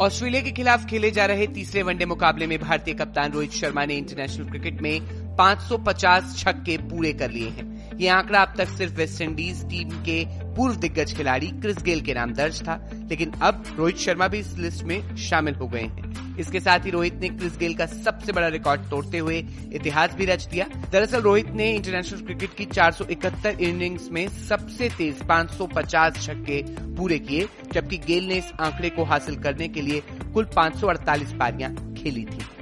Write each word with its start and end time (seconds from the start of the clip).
Australia 0.00 0.40
के 0.42 0.50
खिलाफ 0.52 0.84
खेले 0.86 1.10
जा 1.10 1.24
रहे 1.26 1.46
तीसरे 1.46 1.82
वनडे 1.82 2.06
मुकाबले 2.06 2.46
में 2.46 2.58
भारतीय 2.58 2.94
कप्तान 2.94 3.32
रोहित 3.32 3.52
शर्मा 3.52 3.84
ने 3.84 3.94
इंटरनेशनल 3.94 4.48
क्रिकेट 4.48 4.80
में 4.82 5.36
550 5.36 6.36
छक्के 6.38 6.76
पूरे 6.78 7.12
कर 7.12 7.30
लिए 7.30 7.48
हैं। 7.48 7.98
ये 7.98 8.08
आंकड़ा 8.08 8.42
अब 8.42 8.54
तक 8.58 8.68
सिर्फ़ 8.68 8.94
वेस्टइंडीज 8.94 9.64
टीम 9.64 9.90
के 10.02 10.24
पूर्व 10.56 10.76
दिग्गज 10.76 11.16
खिलाड़ी 11.16 11.46
क्रिस 11.62 11.82
गेल 11.82 12.00
के 12.00 12.14
नाम 12.14 12.32
दर्ज 12.34 12.62
था, 12.62 12.80
लेकिन 13.10 13.32
अब 13.42 13.64
रोहित 13.76 13.96
शर्मा 13.96 14.28
भी 14.28 14.38
इस 14.38 14.56
लिस्ट 14.58 14.84
में 14.84 15.16
शामिल 15.16 15.54
हो 15.54 15.68
गए 15.68 15.82
हैं। 15.82 16.25
इसके 16.38 16.60
साथ 16.60 16.84
ही 16.84 16.90
रोहित 16.90 17.14
ने 17.20 17.28
क्रिस 17.28 17.56
गेल 17.58 17.74
का 17.74 17.86
सबसे 17.86 18.32
बड़ा 18.32 18.48
रिकॉर्ड 18.48 18.88
तोड़ते 18.90 19.18
हुए 19.18 19.38
इतिहास 19.72 20.14
भी 20.14 20.24
रच 20.24 20.46
दिया। 20.46 20.66
दरअसल 20.92 21.20
रोहित 21.20 21.50
ने 21.52 21.70
इंटरनेशनल 21.74 22.20
क्रिकेट 22.20 22.54
की 22.54 22.66
471 22.66 23.60
इनिंग्स 23.60 24.08
में 24.12 24.26
सबसे 24.48 24.88
तेज 24.88 25.22
550 25.22 26.20
छक्के 26.20 26.62
पूरे 26.96 27.18
किए, 27.18 27.48
जबकि 27.72 27.98
गेल 27.98 28.28
ने 28.28 28.38
इस 28.38 28.52
आंकड़े 28.60 28.90
को 28.90 29.04
हासिल 29.04 29.36
करने 29.42 29.68
के 29.68 29.82
लिए 29.82 30.02
कुल 30.34 30.44
548 30.56 31.32
पारियाँ 31.32 31.74
खेली 31.94 32.24
थी। 32.24 32.55